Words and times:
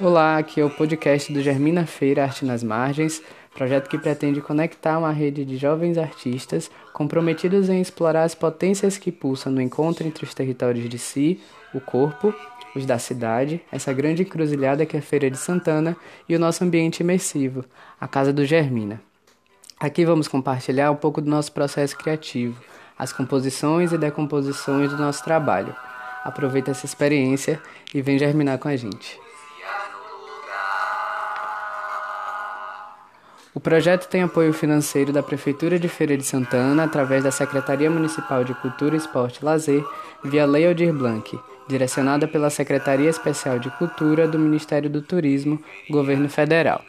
Olá, 0.00 0.38
aqui 0.38 0.60
é 0.60 0.64
o 0.64 0.70
podcast 0.70 1.32
do 1.32 1.40
Germina 1.40 1.86
Feira 1.86 2.24
Arte 2.24 2.44
nas 2.44 2.62
Margens, 2.62 3.22
projeto 3.54 3.88
que 3.88 3.98
pretende 3.98 4.40
conectar 4.40 4.98
uma 4.98 5.12
rede 5.12 5.44
de 5.44 5.56
jovens 5.56 5.96
artistas 5.96 6.70
comprometidos 6.92 7.68
em 7.68 7.80
explorar 7.80 8.24
as 8.24 8.34
potências 8.34 8.98
que 8.98 9.12
pulsam 9.12 9.52
no 9.52 9.60
encontro 9.60 10.06
entre 10.06 10.24
os 10.24 10.34
territórios 10.34 10.88
de 10.88 10.98
si, 10.98 11.40
o 11.72 11.80
corpo, 11.80 12.34
os 12.74 12.84
da 12.84 12.98
cidade, 12.98 13.60
essa 13.70 13.92
grande 13.92 14.22
encruzilhada 14.22 14.84
que 14.86 14.96
é 14.96 14.98
a 14.98 15.02
Feira 15.02 15.30
de 15.30 15.36
Santana 15.36 15.96
e 16.28 16.34
o 16.34 16.38
nosso 16.38 16.64
ambiente 16.64 17.00
imersivo, 17.00 17.64
a 18.00 18.08
Casa 18.08 18.32
do 18.32 18.44
Germina. 18.44 19.00
Aqui 19.78 20.04
vamos 20.04 20.26
compartilhar 20.26 20.90
um 20.90 20.96
pouco 20.96 21.20
do 21.20 21.30
nosso 21.30 21.52
processo 21.52 21.96
criativo, 21.96 22.60
as 22.98 23.12
composições 23.12 23.92
e 23.92 23.98
decomposições 23.98 24.90
do 24.90 24.96
nosso 24.96 25.22
trabalho. 25.22 25.76
Aproveita 26.24 26.70
essa 26.70 26.86
experiência 26.86 27.60
e 27.94 28.00
vem 28.00 28.18
germinar 28.18 28.58
com 28.58 28.68
a 28.68 28.76
gente. 28.76 29.20
O 33.54 33.60
projeto 33.60 34.08
tem 34.08 34.22
apoio 34.22 34.50
financeiro 34.54 35.12
da 35.12 35.22
Prefeitura 35.22 35.78
de 35.78 35.86
Feira 35.86 36.16
de 36.16 36.24
Santana 36.24 36.84
através 36.84 37.22
da 37.22 37.30
Secretaria 37.30 37.90
Municipal 37.90 38.42
de 38.44 38.54
Cultura, 38.54 38.96
Esporte 38.96 39.40
e 39.42 39.44
Lazer, 39.44 39.84
via 40.24 40.46
Lei 40.46 40.66
Aldir 40.66 40.90
Blanc, 40.90 41.38
direcionada 41.68 42.26
pela 42.26 42.48
Secretaria 42.48 43.10
Especial 43.10 43.58
de 43.58 43.68
Cultura 43.72 44.26
do 44.26 44.38
Ministério 44.38 44.88
do 44.88 45.02
Turismo, 45.02 45.62
Governo 45.90 46.30
Federal. 46.30 46.82